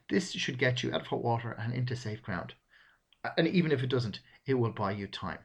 This 0.10 0.32
should 0.32 0.60
get 0.60 0.84
you 0.84 0.94
out 0.94 1.02
of 1.02 1.08
hot 1.08 1.24
water 1.24 1.52
and 1.52 1.74
into 1.74 1.96
safe 1.96 2.22
ground. 2.22 2.54
And 3.38 3.48
even 3.48 3.72
if 3.72 3.84
it 3.84 3.90
doesn't, 3.90 4.20
it 4.46 4.54
will 4.54 4.72
buy 4.72 4.92
you 4.92 5.08
time. 5.08 5.40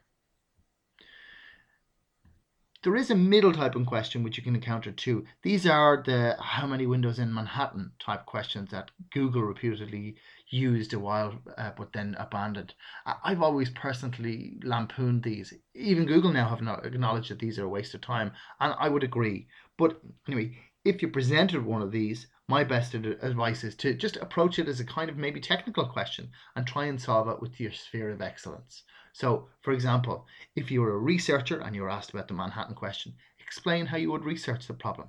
There 2.83 2.97
is 2.97 3.11
a 3.11 3.15
middle 3.15 3.53
type 3.53 3.75
of 3.75 3.85
question 3.85 4.23
which 4.23 4.39
you 4.39 4.43
can 4.43 4.55
encounter 4.55 4.91
too. 4.91 5.27
These 5.43 5.67
are 5.67 6.03
the 6.03 6.37
how 6.41 6.67
many 6.67 6.87
windows 6.87 7.19
in 7.19 7.33
Manhattan 7.33 7.93
type 7.99 8.25
questions 8.25 8.71
that 8.71 8.91
Google 9.13 9.43
reputedly 9.43 10.17
used 10.51 10.93
a 10.93 10.99
while 10.99 11.39
uh, 11.57 11.71
but 11.77 11.93
then 11.93 12.17
abandoned. 12.19 12.75
I've 13.07 13.41
always 13.41 13.71
personally 13.71 14.59
lampooned 14.63 15.23
these. 15.23 15.55
Even 15.75 16.07
Google 16.07 16.33
now 16.33 16.49
have 16.49 16.61
not 16.61 16.85
acknowledged 16.85 17.31
that 17.31 17.39
these 17.39 17.59
are 17.59 17.65
a 17.65 17.69
waste 17.69 17.95
of 17.95 18.01
time, 18.01 18.33
and 18.59 18.75
I 18.79 18.89
would 18.89 19.05
agree. 19.05 19.49
But 19.79 20.01
anyway, 20.27 20.59
if 20.85 21.03
you 21.03 21.09
presented 21.09 21.65
one 21.65 21.83
of 21.83 21.93
these, 21.93 22.27
my 22.49 22.65
best 22.65 22.95
advice 22.95 23.63
is 23.63 23.77
to 23.77 23.95
just 23.95 24.17
approach 24.17 24.59
it 24.59 24.67
as 24.67 24.81
a 24.81 24.85
kind 24.85 25.09
of 25.09 25.17
maybe 25.17 25.41
technical 25.41 25.87
question 25.87 26.31
and 26.57 26.67
try 26.67 26.87
and 26.87 27.01
solve 27.01 27.29
it 27.29 27.41
with 27.41 27.61
your 27.61 27.71
sphere 27.71 28.11
of 28.11 28.21
excellence. 28.21 28.83
So, 29.13 29.49
for 29.63 29.73
example, 29.73 30.27
if 30.57 30.71
you 30.71 30.81
were 30.81 30.95
a 30.95 30.99
researcher 30.99 31.61
and 31.61 31.77
you 31.77 31.83
were 31.83 31.91
asked 31.91 32.11
about 32.11 32.29
the 32.29 32.35
Manhattan 32.35 32.75
question, 32.75 33.15
explain 33.39 33.87
how 33.87 33.99
you 33.99 34.11
would 34.11 34.25
research 34.25 34.67
the 34.67 34.75
problem. 34.75 35.09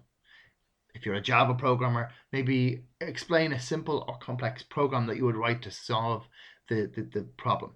If 0.93 1.05
you're 1.05 1.15
a 1.15 1.21
Java 1.21 1.53
programmer, 1.53 2.10
maybe 2.31 2.83
explain 3.00 3.53
a 3.53 3.60
simple 3.60 4.05
or 4.07 4.17
complex 4.17 4.63
program 4.63 5.07
that 5.07 5.17
you 5.17 5.25
would 5.25 5.36
write 5.36 5.62
to 5.63 5.71
solve 5.71 6.27
the, 6.69 6.91
the, 6.93 7.03
the 7.03 7.24
problem. 7.38 7.75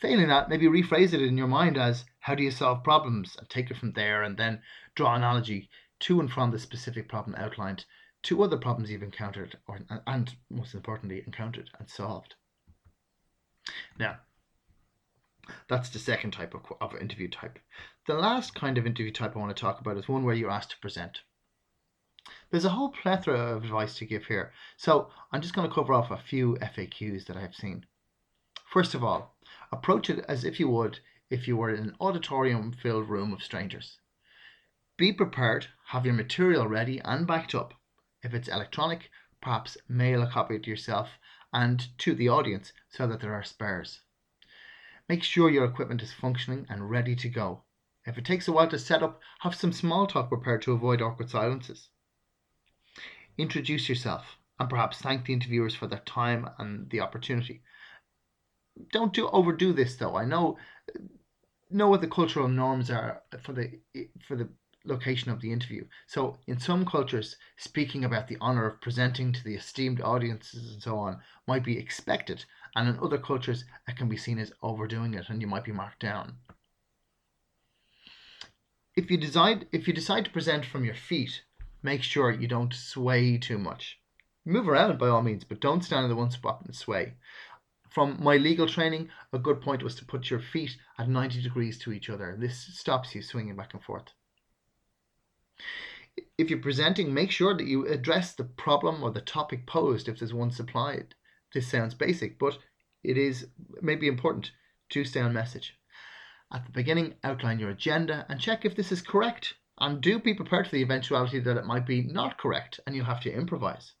Failing 0.00 0.28
that, 0.28 0.48
maybe 0.48 0.66
rephrase 0.66 1.12
it 1.12 1.22
in 1.22 1.38
your 1.38 1.46
mind 1.46 1.78
as 1.78 2.04
how 2.20 2.34
do 2.34 2.42
you 2.42 2.50
solve 2.50 2.82
problems 2.82 3.36
and 3.36 3.48
take 3.48 3.70
it 3.70 3.76
from 3.76 3.92
there 3.92 4.22
and 4.22 4.36
then 4.36 4.60
draw 4.94 5.14
analogy 5.14 5.70
to 6.00 6.18
and 6.18 6.32
from 6.32 6.50
the 6.50 6.58
specific 6.58 7.08
problem 7.08 7.36
outlined 7.36 7.84
to 8.22 8.42
other 8.42 8.56
problems 8.56 8.90
you've 8.90 9.02
encountered 9.02 9.56
or 9.68 9.80
and 10.06 10.36
most 10.50 10.74
importantly 10.74 11.22
encountered 11.26 11.70
and 11.78 11.88
solved. 11.88 12.34
Now, 13.98 14.18
that's 15.68 15.88
the 15.88 15.98
second 15.98 16.32
type 16.32 16.54
of, 16.54 16.62
of 16.80 17.00
interview 17.00 17.28
type. 17.28 17.58
The 18.06 18.14
last 18.14 18.54
kind 18.54 18.78
of 18.78 18.86
interview 18.86 19.12
type 19.12 19.36
I 19.36 19.38
want 19.38 19.56
to 19.56 19.60
talk 19.60 19.80
about 19.80 19.96
is 19.96 20.08
one 20.08 20.24
where 20.24 20.34
you're 20.34 20.50
asked 20.50 20.70
to 20.70 20.78
present. 20.78 21.20
There's 22.52 22.66
a 22.66 22.76
whole 22.76 22.90
plethora 22.90 23.56
of 23.56 23.64
advice 23.64 23.94
to 23.94 24.04
give 24.04 24.26
here, 24.26 24.52
so 24.76 25.10
I'm 25.32 25.40
just 25.40 25.54
going 25.54 25.66
to 25.66 25.74
cover 25.74 25.94
off 25.94 26.10
a 26.10 26.18
few 26.18 26.56
FAQs 26.56 27.24
that 27.24 27.36
I've 27.38 27.54
seen. 27.54 27.86
First 28.66 28.92
of 28.92 29.02
all, 29.02 29.38
approach 29.72 30.10
it 30.10 30.22
as 30.28 30.44
if 30.44 30.60
you 30.60 30.68
would 30.68 31.00
if 31.30 31.48
you 31.48 31.56
were 31.56 31.70
in 31.70 31.80
an 31.80 31.96
auditorium 31.98 32.72
filled 32.72 33.08
room 33.08 33.32
of 33.32 33.42
strangers. 33.42 34.00
Be 34.98 35.14
prepared, 35.14 35.68
have 35.86 36.04
your 36.04 36.14
material 36.14 36.68
ready 36.68 37.00
and 37.00 37.26
backed 37.26 37.54
up. 37.54 37.72
If 38.22 38.34
it's 38.34 38.48
electronic, 38.48 39.10
perhaps 39.40 39.78
mail 39.88 40.20
a 40.20 40.30
copy 40.30 40.58
to 40.58 40.68
yourself 40.68 41.12
and 41.54 41.88
to 42.00 42.14
the 42.14 42.28
audience 42.28 42.74
so 42.90 43.06
that 43.06 43.20
there 43.20 43.32
are 43.32 43.44
spares. 43.44 44.02
Make 45.08 45.22
sure 45.22 45.48
your 45.48 45.64
equipment 45.64 46.02
is 46.02 46.12
functioning 46.12 46.66
and 46.68 46.90
ready 46.90 47.16
to 47.16 47.30
go. 47.30 47.64
If 48.04 48.18
it 48.18 48.26
takes 48.26 48.46
a 48.46 48.52
while 48.52 48.68
to 48.68 48.78
set 48.78 49.02
up, 49.02 49.22
have 49.40 49.54
some 49.54 49.72
small 49.72 50.06
talk 50.06 50.28
prepared 50.28 50.60
to 50.62 50.72
avoid 50.72 51.00
awkward 51.00 51.30
silences. 51.30 51.88
Introduce 53.38 53.88
yourself 53.88 54.38
and 54.58 54.68
perhaps 54.68 54.98
thank 54.98 55.24
the 55.24 55.32
interviewers 55.32 55.74
for 55.74 55.86
their 55.86 56.02
time 56.06 56.48
and 56.58 56.88
the 56.90 57.00
opportunity. 57.00 57.62
Don't 58.92 59.12
do 59.12 59.28
overdo 59.28 59.72
this 59.72 59.96
though. 59.96 60.16
I 60.16 60.24
know 60.24 60.58
know 61.70 61.88
what 61.88 62.00
the 62.00 62.08
cultural 62.08 62.48
norms 62.48 62.90
are 62.90 63.22
for 63.42 63.52
the 63.52 63.80
for 64.26 64.36
the 64.36 64.48
location 64.84 65.30
of 65.30 65.40
the 65.40 65.52
interview. 65.52 65.86
So 66.06 66.38
in 66.46 66.58
some 66.58 66.84
cultures, 66.84 67.36
speaking 67.56 68.04
about 68.04 68.28
the 68.28 68.36
honor 68.40 68.66
of 68.66 68.80
presenting 68.80 69.32
to 69.32 69.44
the 69.44 69.54
esteemed 69.54 70.00
audiences 70.00 70.72
and 70.72 70.82
so 70.82 70.98
on 70.98 71.20
might 71.46 71.64
be 71.64 71.78
expected, 71.78 72.44
and 72.74 72.88
in 72.88 72.98
other 72.98 73.18
cultures 73.18 73.64
it 73.88 73.96
can 73.96 74.08
be 74.08 74.16
seen 74.16 74.38
as 74.38 74.52
overdoing 74.62 75.14
it 75.14 75.28
and 75.28 75.40
you 75.40 75.46
might 75.46 75.64
be 75.64 75.72
marked 75.72 76.00
down. 76.00 76.36
If 78.94 79.10
you 79.10 79.16
decide 79.16 79.66
if 79.72 79.86
you 79.86 79.94
decide 79.94 80.24
to 80.26 80.30
present 80.30 80.66
from 80.66 80.84
your 80.84 80.94
feet, 80.94 81.42
make 81.82 82.02
sure 82.02 82.30
you 82.30 82.48
don't 82.48 82.72
sway 82.72 83.38
too 83.38 83.58
much. 83.58 83.98
Move 84.44 84.68
around 84.68 84.98
by 84.98 85.08
all 85.08 85.22
means, 85.22 85.44
but 85.44 85.60
don't 85.60 85.84
stand 85.84 86.04
in 86.04 86.10
the 86.10 86.16
one 86.16 86.30
spot 86.30 86.62
and 86.64 86.74
sway. 86.74 87.14
From 87.88 88.22
my 88.22 88.36
legal 88.36 88.66
training, 88.66 89.10
a 89.32 89.38
good 89.38 89.60
point 89.60 89.82
was 89.82 89.94
to 89.96 90.04
put 90.04 90.30
your 90.30 90.40
feet 90.40 90.76
at 90.98 91.08
90 91.08 91.42
degrees 91.42 91.78
to 91.80 91.92
each 91.92 92.08
other. 92.08 92.36
This 92.38 92.58
stops 92.58 93.14
you 93.14 93.22
swinging 93.22 93.56
back 93.56 93.74
and 93.74 93.82
forth. 93.82 94.06
If 96.38 96.50
you're 96.50 96.58
presenting, 96.58 97.12
make 97.12 97.30
sure 97.30 97.56
that 97.56 97.66
you 97.66 97.86
address 97.86 98.34
the 98.34 98.44
problem 98.44 99.02
or 99.02 99.10
the 99.10 99.20
topic 99.20 99.66
posed 99.66 100.08
if 100.08 100.18
there's 100.18 100.34
one 100.34 100.50
supplied. 100.50 101.14
This 101.52 101.68
sounds 101.68 101.94
basic, 101.94 102.38
but 102.38 102.58
it 103.04 103.18
is 103.18 103.46
maybe 103.80 104.08
important 104.08 104.52
to 104.90 105.04
stay 105.04 105.20
on 105.20 105.32
message. 105.32 105.78
At 106.52 106.64
the 106.64 106.72
beginning, 106.72 107.14
outline 107.24 107.58
your 107.58 107.70
agenda 107.70 108.26
and 108.28 108.40
check 108.40 108.64
if 108.64 108.74
this 108.74 108.92
is 108.92 109.02
correct 109.02 109.54
and 109.78 110.00
do 110.00 110.18
be 110.18 110.34
prepared 110.34 110.66
for 110.66 110.76
the 110.76 110.82
eventuality 110.82 111.40
that 111.40 111.56
it 111.56 111.66
might 111.66 111.86
be 111.86 112.02
not 112.02 112.38
correct 112.38 112.80
and 112.86 112.94
you 112.94 113.04
have 113.04 113.20
to 113.20 113.32
improvise. 113.32 113.94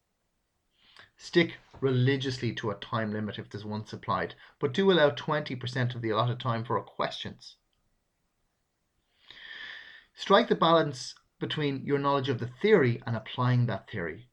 Stick 1.16 1.58
religiously 1.80 2.52
to 2.54 2.70
a 2.70 2.76
time 2.76 3.12
limit 3.12 3.38
if 3.38 3.50
there's 3.50 3.64
one 3.64 3.86
supplied, 3.86 4.34
but 4.58 4.72
do 4.72 4.90
allow 4.90 5.10
20% 5.10 5.94
of 5.94 6.02
the 6.02 6.10
allotted 6.10 6.40
time 6.40 6.64
for 6.64 6.80
questions. 6.82 7.56
Strike 10.14 10.48
the 10.48 10.54
balance 10.54 11.14
between 11.40 11.84
your 11.84 11.98
knowledge 11.98 12.28
of 12.28 12.38
the 12.38 12.46
theory 12.60 13.02
and 13.06 13.16
applying 13.16 13.66
that 13.66 13.90
theory. 13.90 14.28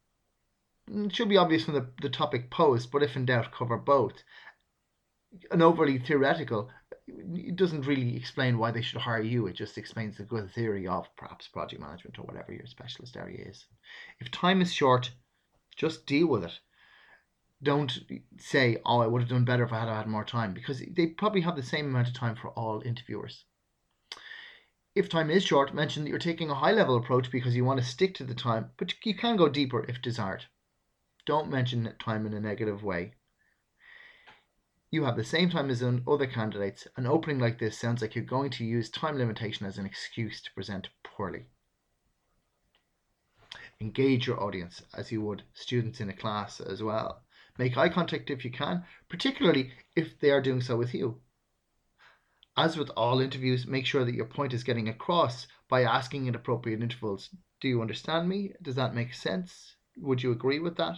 It 0.87 1.15
should 1.15 1.29
be 1.29 1.37
obvious 1.37 1.65
from 1.65 1.75
the, 1.75 1.91
the 2.01 2.09
topic 2.09 2.51
posed, 2.51 2.91
but 2.91 3.03
if 3.03 3.15
in 3.15 3.25
doubt, 3.25 3.51
cover 3.51 3.77
both. 3.77 4.23
An 5.51 5.61
overly 5.61 5.99
theoretical 5.99 6.71
it 7.33 7.55
doesn't 7.55 7.87
really 7.87 8.15
explain 8.15 8.57
why 8.57 8.71
they 8.71 8.81
should 8.81 9.01
hire 9.01 9.21
you. 9.21 9.47
It 9.47 9.55
just 9.55 9.77
explains 9.77 10.17
the 10.17 10.23
good 10.23 10.51
theory 10.51 10.87
of 10.87 11.13
perhaps 11.15 11.47
project 11.47 11.81
management 11.81 12.19
or 12.19 12.23
whatever 12.23 12.53
your 12.53 12.67
specialist 12.67 13.17
area 13.17 13.45
is. 13.47 13.65
If 14.19 14.31
time 14.31 14.61
is 14.61 14.73
short, 14.73 15.11
just 15.75 16.05
deal 16.05 16.27
with 16.27 16.43
it. 16.43 16.59
Don't 17.61 17.99
say, 18.37 18.77
"Oh, 18.85 18.99
I 18.99 19.07
would 19.07 19.21
have 19.21 19.29
done 19.29 19.45
better 19.45 19.63
if 19.63 19.73
I 19.73 19.79
had 19.79 19.89
had 19.89 20.07
more 20.07 20.23
time," 20.23 20.53
because 20.53 20.79
they 20.79 21.07
probably 21.07 21.41
have 21.41 21.55
the 21.55 21.63
same 21.63 21.87
amount 21.87 22.07
of 22.07 22.13
time 22.13 22.35
for 22.35 22.49
all 22.51 22.81
interviewers. 22.81 23.45
If 24.95 25.09
time 25.09 25.29
is 25.29 25.43
short, 25.43 25.73
mention 25.73 26.03
that 26.03 26.09
you're 26.09 26.19
taking 26.19 26.49
a 26.49 26.55
high 26.55 26.71
level 26.71 26.95
approach 26.95 27.31
because 27.31 27.55
you 27.55 27.65
want 27.65 27.79
to 27.79 27.85
stick 27.85 28.15
to 28.15 28.23
the 28.23 28.35
time, 28.35 28.71
but 28.77 28.93
you 29.05 29.15
can 29.15 29.35
go 29.35 29.49
deeper 29.49 29.85
if 29.87 30.01
desired. 30.01 30.45
Don't 31.25 31.49
mention 31.49 31.95
time 31.99 32.25
in 32.25 32.33
a 32.33 32.39
negative 32.39 32.83
way 32.83 33.13
you 34.91 35.03
have 35.03 35.15
the 35.15 35.23
same 35.23 35.49
time 35.49 35.69
as 35.69 35.83
other 35.83 36.25
candidates, 36.25 36.87
an 36.97 37.05
opening 37.05 37.37
like 37.39 37.59
this 37.59 37.77
sounds 37.77 38.01
like 38.01 38.15
you're 38.15 38.23
going 38.23 38.49
to 38.49 38.65
use 38.65 38.89
time 38.89 39.17
limitation 39.17 39.67
as 39.67 39.77
an 39.77 39.85
excuse 39.85 40.41
to 40.41 40.53
present 40.53 40.89
poorly. 41.03 41.45
Engage 43.79 44.27
your 44.27 44.41
audience 44.43 44.81
as 44.93 45.11
you 45.11 45.21
would 45.21 45.43
students 45.53 46.01
in 46.01 46.09
a 46.09 46.13
class 46.13 46.59
as 46.59 46.81
well. 46.81 47.23
Make 47.57 47.77
eye 47.77 47.89
contact 47.89 48.29
if 48.29 48.43
you 48.43 48.51
can, 48.51 48.83
particularly 49.09 49.71
if 49.95 50.19
they 50.19 50.31
are 50.31 50.41
doing 50.41 50.61
so 50.61 50.75
with 50.75 50.93
you. 50.93 51.21
As 52.57 52.75
with 52.75 52.89
all 52.97 53.21
interviews, 53.21 53.67
make 53.67 53.85
sure 53.85 54.03
that 54.03 54.15
your 54.15 54.25
point 54.25 54.53
is 54.53 54.63
getting 54.63 54.89
across 54.89 55.47
by 55.69 55.83
asking 55.83 56.27
at 56.27 56.35
appropriate 56.35 56.81
intervals. 56.81 57.29
Do 57.61 57.67
you 57.67 57.81
understand 57.81 58.27
me? 58.27 58.53
Does 58.61 58.75
that 58.75 58.95
make 58.95 59.13
sense? 59.13 59.75
Would 59.97 60.23
you 60.23 60.31
agree 60.31 60.59
with 60.59 60.75
that? 60.77 60.97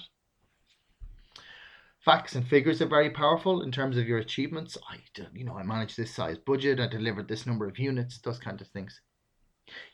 Facts 2.03 2.33
and 2.33 2.47
figures 2.47 2.81
are 2.81 2.87
very 2.87 3.11
powerful 3.11 3.61
in 3.61 3.71
terms 3.71 3.95
of 3.95 4.07
your 4.07 4.17
achievements. 4.17 4.75
I, 4.89 4.97
you 5.35 5.45
know, 5.45 5.55
I 5.55 5.61
managed 5.61 5.97
this 5.97 6.13
size 6.13 6.39
budget, 6.39 6.79
I 6.79 6.87
delivered 6.87 7.27
this 7.27 7.45
number 7.45 7.67
of 7.67 7.77
units, 7.77 8.17
those 8.17 8.39
kind 8.39 8.59
of 8.59 8.67
things. 8.69 9.01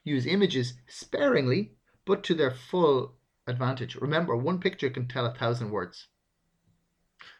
Use 0.05 0.25
images 0.25 0.75
sparingly, 0.87 1.73
but 2.05 2.23
to 2.23 2.33
their 2.33 2.51
full 2.51 3.17
advantage. 3.45 3.95
Remember, 3.95 4.37
one 4.37 4.59
picture 4.59 4.89
can 4.89 5.09
tell 5.09 5.25
a 5.25 5.33
thousand 5.33 5.69
words. 5.69 6.07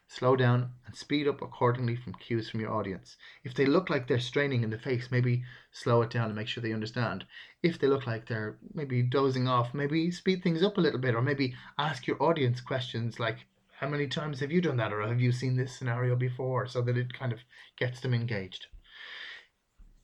Slow 0.09 0.35
down 0.35 0.71
and 0.85 0.93
speed 0.93 1.29
up 1.29 1.41
accordingly 1.41 1.95
from 1.95 2.15
cues 2.15 2.49
from 2.49 2.59
your 2.59 2.73
audience. 2.73 3.15
If 3.45 3.53
they 3.53 3.65
look 3.65 3.89
like 3.89 4.07
they're 4.07 4.19
straining 4.19 4.63
in 4.63 4.69
the 4.69 4.77
face, 4.77 5.07
maybe 5.09 5.45
slow 5.71 6.01
it 6.01 6.09
down 6.09 6.25
and 6.25 6.35
make 6.35 6.49
sure 6.49 6.61
they 6.61 6.73
understand. 6.73 7.25
If 7.63 7.79
they 7.79 7.87
look 7.87 8.05
like 8.05 8.27
they're 8.27 8.57
maybe 8.73 9.01
dozing 9.01 9.47
off, 9.47 9.73
maybe 9.73 10.11
speed 10.11 10.43
things 10.43 10.61
up 10.61 10.77
a 10.77 10.81
little 10.81 10.99
bit, 10.99 11.15
or 11.15 11.21
maybe 11.21 11.55
ask 11.77 12.05
your 12.05 12.21
audience 12.21 12.59
questions 12.59 13.17
like, 13.17 13.45
how 13.79 13.87
many 13.87 14.07
times 14.07 14.39
have 14.39 14.51
you 14.51 14.59
done 14.59 14.77
that, 14.77 14.91
or 14.91 15.07
have 15.07 15.21
you 15.21 15.31
seen 15.31 15.55
this 15.55 15.77
scenario 15.77 16.15
before, 16.15 16.65
so 16.65 16.81
that 16.81 16.97
it 16.97 17.13
kind 17.13 17.31
of 17.31 17.39
gets 17.77 17.99
them 17.99 18.11
engaged. 18.11 18.65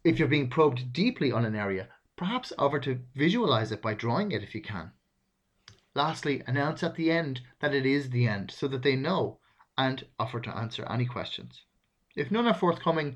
If 0.03 0.19
you're 0.19 0.27
being 0.27 0.49
probed 0.49 0.93
deeply 0.93 1.31
on 1.31 1.43
an 1.43 1.55
area, 1.55 1.87
perhaps 2.15 2.53
offer 2.59 2.79
to 2.81 2.99
visualize 3.15 3.71
it 3.71 3.81
by 3.81 3.95
drawing 3.95 4.31
it 4.31 4.43
if 4.43 4.53
you 4.53 4.61
can. 4.61 4.91
Lastly, 5.95 6.43
announce 6.45 6.83
at 6.83 6.95
the 6.95 7.09
end 7.09 7.41
that 7.61 7.73
it 7.73 7.85
is 7.85 8.11
the 8.11 8.27
end 8.27 8.51
so 8.51 8.67
that 8.67 8.83
they 8.83 8.95
know 8.95 9.39
and 9.75 10.05
offer 10.19 10.39
to 10.39 10.55
answer 10.55 10.85
any 10.87 11.05
questions. 11.05 11.63
If 12.15 12.29
none 12.29 12.45
are 12.45 12.53
forthcoming, 12.53 13.15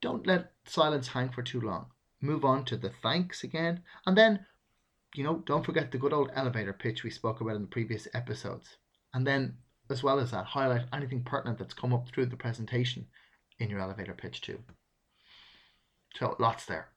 don't 0.00 0.26
let 0.26 0.52
silence 0.66 1.06
hang 1.06 1.30
for 1.30 1.42
too 1.42 1.60
long. 1.60 1.86
Move 2.20 2.44
on 2.44 2.64
to 2.64 2.76
the 2.76 2.90
thanks 3.00 3.44
again, 3.44 3.82
and 4.06 4.18
then, 4.18 4.44
you 5.14 5.22
know, 5.22 5.44
don't 5.46 5.64
forget 5.64 5.92
the 5.92 5.98
good 5.98 6.12
old 6.12 6.32
elevator 6.34 6.72
pitch 6.72 7.04
we 7.04 7.10
spoke 7.10 7.40
about 7.40 7.54
in 7.54 7.62
the 7.62 7.68
previous 7.68 8.08
episodes. 8.12 8.76
And 9.12 9.24
then 9.24 9.58
as 9.90 10.02
well 10.02 10.18
as 10.18 10.30
that, 10.30 10.46
highlight 10.46 10.86
anything 10.92 11.22
pertinent 11.22 11.58
that's 11.58 11.74
come 11.74 11.92
up 11.92 12.08
through 12.08 12.26
the 12.26 12.36
presentation 12.36 13.06
in 13.58 13.70
your 13.70 13.80
elevator 13.80 14.14
pitch 14.14 14.40
too. 14.40 14.60
So 16.16 16.36
lots 16.38 16.64
there. 16.64 16.88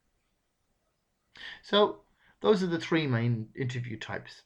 So 1.63 2.01
those 2.41 2.63
are 2.63 2.67
the 2.67 2.79
three 2.79 3.08
main 3.08 3.50
interview 3.56 3.98
types. 3.98 4.44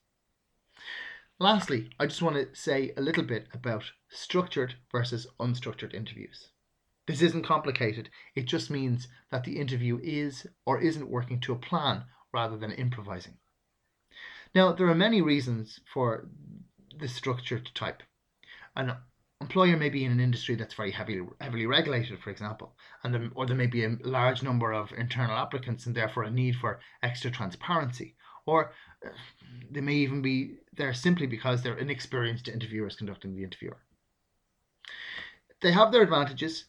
Lastly, 1.39 1.89
I 1.99 2.05
just 2.05 2.21
want 2.21 2.35
to 2.35 2.55
say 2.55 2.93
a 2.95 3.01
little 3.01 3.23
bit 3.23 3.47
about 3.53 3.91
structured 4.09 4.75
versus 4.91 5.27
unstructured 5.39 5.93
interviews. 5.93 6.49
This 7.07 7.21
isn't 7.21 7.45
complicated, 7.45 8.09
it 8.35 8.45
just 8.45 8.69
means 8.69 9.07
that 9.31 9.43
the 9.43 9.59
interview 9.59 9.99
is 10.03 10.45
or 10.65 10.79
isn't 10.79 11.09
working 11.09 11.39
to 11.41 11.53
a 11.53 11.57
plan 11.57 12.05
rather 12.31 12.57
than 12.57 12.71
improvising. 12.71 13.37
Now, 14.53 14.71
there 14.71 14.87
are 14.87 14.95
many 14.95 15.21
reasons 15.21 15.79
for 15.91 16.29
the 16.95 17.07
structured 17.07 17.71
type 17.73 18.03
an 18.75 18.95
employer 19.41 19.75
may 19.75 19.89
be 19.89 20.05
in 20.05 20.11
an 20.11 20.19
industry 20.19 20.55
that's 20.55 20.75
very 20.75 20.91
heavily 20.91 21.21
heavily 21.39 21.65
regulated, 21.65 22.19
for 22.19 22.29
example, 22.29 22.75
and 23.03 23.31
or 23.35 23.45
there 23.45 23.55
may 23.55 23.67
be 23.67 23.83
a 23.83 23.97
large 24.03 24.43
number 24.43 24.71
of 24.71 24.91
internal 24.93 25.35
applicants 25.35 25.85
and 25.85 25.95
therefore 25.95 26.23
a 26.23 26.31
need 26.31 26.55
for 26.55 26.79
extra 27.01 27.31
transparency, 27.31 28.15
or 28.45 28.71
uh, 29.05 29.09
they 29.71 29.81
may 29.81 29.95
even 29.95 30.21
be 30.21 30.57
there 30.77 30.93
simply 30.93 31.27
because 31.27 31.61
they're 31.61 31.77
inexperienced 31.77 32.47
interviewers 32.47 32.95
conducting 32.95 33.35
the 33.35 33.43
interviewer. 33.43 33.77
They 35.61 35.71
have 35.71 35.91
their 35.91 36.03
advantages. 36.03 36.65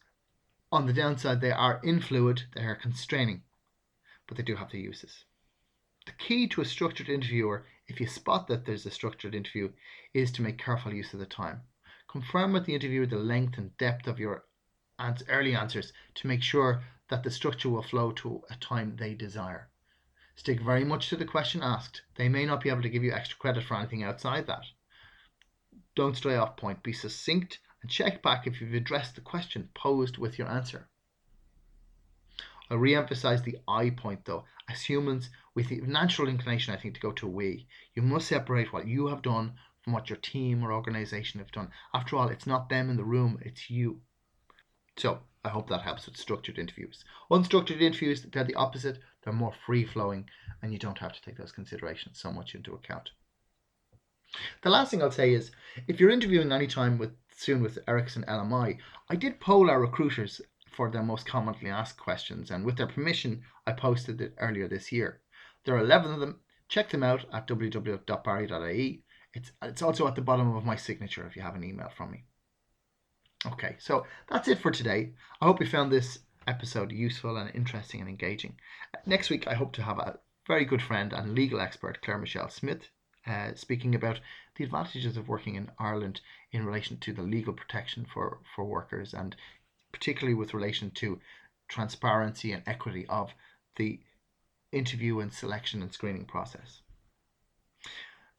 On 0.71 0.87
the 0.87 0.93
downside, 0.95 1.43
they 1.43 1.53
are 1.53 1.83
influid, 1.85 2.45
they 2.55 2.63
are 2.63 2.75
constraining, 2.75 3.43
but 4.27 4.39
they 4.39 4.43
do 4.43 4.57
have 4.57 4.71
their 4.71 4.81
uses. 4.81 5.25
The 6.07 6.13
key 6.13 6.49
to 6.49 6.63
a 6.63 6.65
structured 6.65 7.11
interviewer, 7.11 7.67
if 7.87 8.01
you 8.01 8.07
spot 8.07 8.49
that 8.49 8.65
there's 8.65 8.87
a 8.87 8.91
structured 8.91 9.35
interview, 9.35 9.73
is 10.15 10.33
to 10.33 10.43
make 10.43 10.57
careful 10.57 10.95
use 10.95 11.13
of 11.13 11.21
the 11.21 11.27
time. 11.27 11.63
Confirm 12.13 12.53
with 12.53 12.67
the 12.67 12.75
interviewer 12.75 13.07
the 13.07 13.17
length 13.17 13.57
and 13.57 13.75
depth 13.79 14.07
of 14.07 14.21
your 14.21 14.45
early 15.31 15.55
answers 15.55 15.95
to 16.15 16.27
make 16.27 16.43
sure 16.43 16.85
that 17.09 17.23
the 17.23 17.31
structure 17.31 17.71
will 17.71 17.83
flow 17.83 18.13
to 18.13 18.43
a 18.51 18.57
time 18.57 18.97
they 18.97 19.15
desire. 19.15 19.71
Stick 20.37 20.61
very 20.61 20.85
much 20.85 21.09
to 21.09 21.17
the 21.17 21.25
question 21.25 21.63
asked. 21.63 22.03
They 22.17 22.29
may 22.29 22.45
not 22.45 22.61
be 22.61 22.69
able 22.69 22.83
to 22.83 22.91
give 22.91 23.03
you 23.03 23.15
extra 23.15 23.39
credit 23.39 23.65
for 23.65 23.79
anything 23.79 24.03
outside 24.03 24.47
that. 24.47 24.67
Don't 25.95 26.15
stray 26.15 26.37
off 26.37 26.59
point. 26.59 26.83
Be 26.83 26.93
succinct 26.93 27.61
and 27.81 27.91
check 27.91 28.23
back 28.23 28.47
if 28.47 28.61
you've 28.61 28.75
addressed 28.75 29.15
the 29.15 29.23
question 29.23 29.71
posed 29.73 30.19
with 30.19 30.39
your 30.39 30.49
answer. 30.49 30.91
I'll 32.71 32.77
re 32.77 32.95
emphasize 32.95 33.43
the 33.43 33.57
I 33.67 33.89
point 33.89 34.27
though. 34.27 34.45
As 34.69 34.83
humans, 34.83 35.31
with 35.55 35.71
the 35.71 35.81
natural 35.81 36.29
inclination, 36.29 36.75
I 36.75 36.77
think, 36.77 36.95
to 36.95 37.01
go 37.01 37.13
to 37.13 37.27
we, 37.27 37.67
you 37.95 38.03
must 38.03 38.29
separate 38.29 38.71
what 38.71 38.87
you 38.87 39.07
have 39.07 39.23
done 39.23 39.55
from 39.83 39.93
what 39.93 40.09
your 40.09 40.19
team 40.19 40.63
or 40.63 40.73
organization 40.73 41.41
have 41.41 41.53
done. 41.53 41.71
After 41.93 42.17
all, 42.17 42.29
it's 42.29 42.47
not 42.47 42.69
them 42.69 42.89
in 42.89 42.97
the 42.97 43.05
room, 43.05 43.39
it's 43.43 43.69
you. 43.69 44.01
So, 44.97 45.23
I 45.45 45.49
hope 45.49 45.69
that 45.69 45.83
helps 45.83 46.07
with 46.07 46.17
structured 46.17 46.59
interviews. 46.59 47.05
Unstructured 47.31 47.81
interviews, 47.81 48.23
they're 48.23 48.45
the 48.45 48.55
opposite. 48.55 49.01
They're 49.25 49.33
more 49.33 49.53
free 49.67 49.85
flowing, 49.85 50.29
and 50.61 50.73
you 50.73 50.79
don't 50.79 50.99
have 50.99 51.13
to 51.15 51.23
take 51.23 51.37
those 51.37 51.51
considerations 51.51 52.21
so 52.21 52.31
much 52.33 52.55
into 52.55 52.75
account. 52.75 53.11
The 54.63 54.71
last 54.71 54.91
thing 54.91 55.03
I'll 55.03 55.11
say 55.11 55.35
is 55.35 55.51
if 55.89 55.99
you're 55.99 56.11
interviewing 56.11 56.53
anytime 56.53 56.97
with 56.97 57.17
soon 57.35 57.61
with 57.61 57.79
Ericsson 57.89 58.25
LMI, 58.29 58.79
I 59.09 59.17
did 59.17 59.41
poll 59.41 59.69
our 59.69 59.81
recruiters 59.81 60.41
for 60.71 60.91
their 60.91 61.03
most 61.03 61.27
commonly 61.27 61.69
asked 61.69 61.99
questions, 61.99 62.51
and 62.51 62.65
with 62.65 62.77
their 62.77 62.87
permission, 62.87 63.43
I 63.67 63.73
posted 63.73 64.21
it 64.21 64.35
earlier 64.39 64.69
this 64.69 64.93
year. 64.93 65.21
There 65.65 65.75
are 65.75 65.81
11 65.81 66.13
of 66.13 66.21
them. 66.21 66.41
Check 66.69 66.91
them 66.91 67.03
out 67.03 67.27
at 67.33 67.47
www.barry.ie. 67.47 69.05
It's, 69.35 69.53
it's 69.63 69.83
also 69.83 70.07
at 70.07 70.15
the 70.15 70.21
bottom 70.21 70.55
of 70.55 70.65
my 70.65 70.77
signature 70.77 71.27
if 71.27 71.37
you 71.37 71.43
have 71.43 71.55
an 71.55 71.65
email 71.65 71.89
from 71.97 72.11
me. 72.11 72.25
Okay, 73.47 73.77
so 73.79 74.07
that's 74.29 74.49
it 74.49 74.59
for 74.59 74.71
today. 74.71 75.13
I 75.41 75.47
hope 75.47 75.61
you 75.61 75.67
found 75.67 75.91
this 75.91 76.21
episode 76.47 76.93
useful 76.93 77.37
and 77.37 77.51
interesting 77.55 78.01
and 78.01 78.09
engaging. 78.09 78.57
Next 79.07 79.31
week, 79.31 79.49
I 79.49 79.55
hope 79.55 79.73
to 79.75 79.83
have 79.83 79.99
a 79.99 80.19
very 80.47 80.65
good 80.65 80.83
friend 80.83 81.13
and 81.13 81.35
legal 81.35 81.61
expert, 81.61 82.03
Claire 82.03 82.19
Michelle 82.19 82.51
Smith, 82.51 82.89
uh, 83.27 83.55
speaking 83.55 83.95
about 83.95 84.21
the 84.57 84.65
advantages 84.65 85.17
of 85.17 85.29
working 85.29 85.55
in 85.55 85.71
Ireland 85.79 86.21
in 86.51 86.67
relation 86.67 86.99
to 86.99 87.13
the 87.13 87.23
legal 87.23 87.53
protection 87.53 88.07
for, 88.13 88.41
for 88.55 88.65
workers 88.65 89.15
and 89.15 89.35
particularly 89.93 90.35
with 90.35 90.55
relation 90.55 90.91
to 90.91 91.21
transparency 91.69 92.53
and 92.53 92.63
equity 92.67 93.07
of 93.09 93.33
the 93.77 94.01
interview 94.73 95.21
and 95.21 95.33
selection 95.33 95.83
and 95.83 95.93
screening 95.93 96.25
process. 96.25 96.82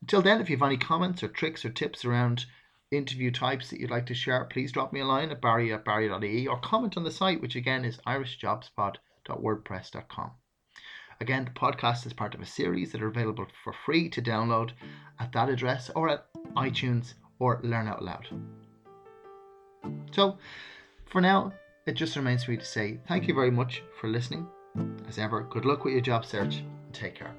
Until 0.04 0.22
then, 0.22 0.40
if 0.42 0.50
you 0.50 0.58
have 0.58 0.68
any 0.68 0.76
comments 0.76 1.24
or 1.24 1.30
tricks 1.30 1.64
or 1.64 1.70
tips 1.70 2.04
around 2.04 2.46
interview 2.92 3.32
types 3.32 3.70
that 3.70 3.80
you'd 3.80 3.90
like 3.90 4.06
to 4.08 4.14
share, 4.14 4.44
please 4.44 4.74
drop 4.74 4.92
me 4.92 5.00
a 5.00 5.06
line 5.06 5.32
at 5.32 5.40
barry 5.40 5.72
at 5.72 5.86
barry.ie 5.86 6.46
or 6.46 6.60
comment 6.60 6.98
on 6.98 7.06
the 7.06 7.12
site, 7.12 7.42
which 7.42 7.56
again 7.56 7.86
is 7.86 8.00
irishjobspod.wordpress.com. 8.06 10.32
Again, 11.22 11.46
the 11.46 11.52
podcast 11.52 12.06
is 12.06 12.12
part 12.12 12.36
of 12.36 12.42
a 12.42 12.46
series 12.46 12.92
that 12.92 13.02
are 13.02 13.08
available 13.08 13.46
for 13.64 13.72
free 13.86 14.10
to 14.10 14.22
download 14.22 14.72
at 15.22 15.32
that 15.32 15.48
address 15.48 15.90
or 15.96 16.10
at 16.10 16.26
iTunes 16.58 17.14
or 17.40 17.62
Learn 17.64 17.88
Out 17.88 18.04
Loud. 18.04 18.28
So, 20.12 20.38
for 21.06 21.22
now, 21.22 21.54
it 21.86 21.94
just 21.94 22.18
remains 22.18 22.44
for 22.44 22.52
me 22.52 22.58
to 22.58 22.66
say 22.66 23.00
thank 23.08 23.30
you 23.30 23.34
very 23.34 23.52
much 23.52 23.84
for 24.02 24.10
listening. 24.10 24.50
As 25.08 25.18
ever, 25.18 25.48
good 25.50 25.64
luck 25.64 25.86
with 25.86 25.94
your 25.94 26.02
job 26.02 26.26
search 26.26 26.58
and 26.58 26.94
take 26.94 27.16
care. 27.16 27.34